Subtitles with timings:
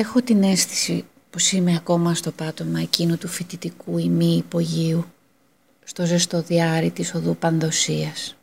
[0.00, 5.04] Έχω την αίσθηση πως είμαι ακόμα στο πάτωμα εκείνου του φοιτητικού ημί υπογείου,
[5.84, 8.36] στο ζεστό διάρρη της οδού Πανδοσίας.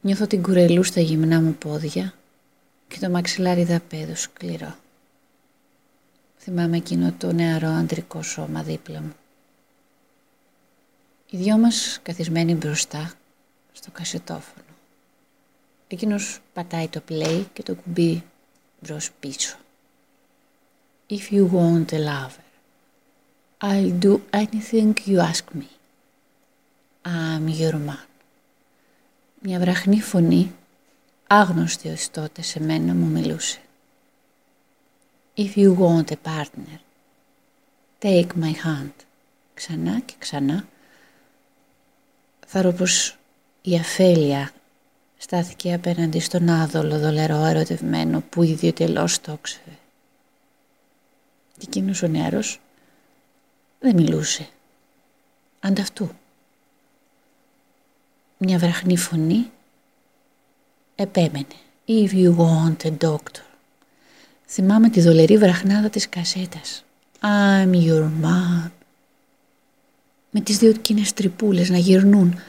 [0.00, 2.14] Νιώθω την κουρελού στα γυμνά μου πόδια
[2.88, 4.76] και το μαξιλάρι δαπέδου σκληρό.
[6.38, 9.14] Θυμάμαι εκείνο το νεαρό αντρικό σώμα δίπλα μου.
[11.30, 13.12] Οι δυο μας καθισμένοι μπροστά
[13.72, 14.66] στο κασετόφωνο.
[15.88, 18.24] Εκείνος πατάει το play και το κουμπί
[18.80, 19.58] μπρος πίσω.
[21.10, 22.44] If you want a lover,
[23.62, 25.68] I'll do anything you ask me.
[27.04, 28.06] I'm your man.
[29.40, 30.54] Μια βραχνή φωνή,
[31.26, 33.58] άγνωστη ως τότε σε μένα, μου μιλούσε.
[35.36, 36.78] If you want a partner,
[38.02, 38.92] take my hand.
[39.54, 40.68] Ξανά και ξανά.
[42.46, 43.16] Θα πως
[43.62, 44.50] η αφέλεια
[45.18, 49.78] στάθηκε απέναντι στον άδολο δολερό ερωτευμένο που ήδη τελώς το όξευε.
[51.58, 52.60] Και εκείνος ο νεαρός
[53.80, 54.48] δεν μιλούσε.
[55.60, 56.10] Ανταυτού.
[58.38, 59.50] Μια βραχνή φωνή
[60.94, 61.46] επέμενε.
[61.86, 63.42] If you want a doctor.
[64.46, 66.84] Θυμάμαι τη δολερή βραχνάδα της κασέτας.
[67.20, 68.70] I'm your man.
[70.30, 72.40] Με τις δύο κοινές τρυπούλες να γυρνούν.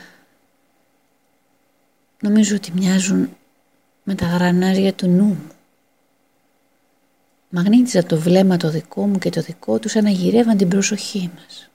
[2.22, 3.30] Νομίζω ότι μοιάζουν
[4.04, 5.48] με τα γρανάζια του νου μου.
[7.50, 11.32] Μαγνήτιζα το βλέμμα το δικό μου και το δικό τους σαν να γυρεύαν την προσοχή
[11.36, 11.70] μας.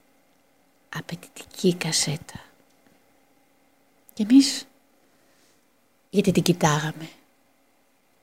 [0.95, 2.39] Απαιτητική κασέτα.
[4.13, 4.65] Και εμείς
[6.09, 7.09] γιατί την κοιτάγαμε.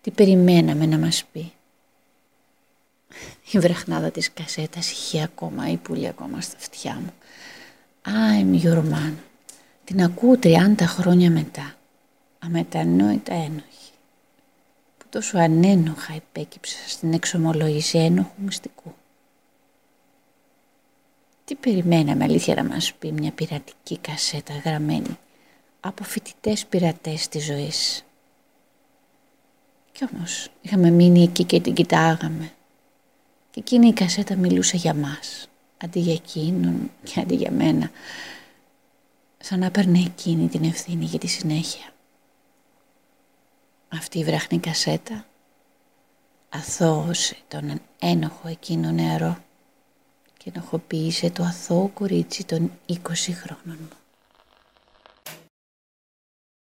[0.00, 1.52] Τι περιμέναμε να μας πει;
[3.50, 7.12] Η βραχνάδα της κασέτας είχε ακόμα η πουλή ακόμα στα αυτιά μου.
[8.04, 9.12] I'm your man.
[9.84, 11.74] Την ακούω 30 χρόνια μετά.
[12.38, 13.81] Αμετανόητα ένοχη
[15.12, 18.94] τόσο ανένοχα υπέκυψα στην εξομολόγηση ένοχου μυστικού.
[21.44, 25.18] Τι περιμέναμε αλήθεια να μας πει μια πειρατική κασέτα γραμμένη
[25.80, 28.04] από φοιτητές πειρατές της ζωής.
[29.92, 32.52] Κι όμως είχαμε μείνει εκεί και την κοιτάγαμε.
[33.50, 35.48] Και εκείνη η κασέτα μιλούσε για μας,
[35.84, 37.90] αντί για εκείνον και αντί για μένα.
[39.38, 41.92] Σαν να παίρνει εκείνη την ευθύνη για τη συνέχεια
[43.92, 45.26] αυτή η βραχνή κασέτα
[46.48, 49.38] αθώωσε τον ένοχο εκείνο νεαρό
[50.36, 52.94] και ενοχοποίησε το αθώο κορίτσι των 20
[53.32, 54.01] χρόνων μου.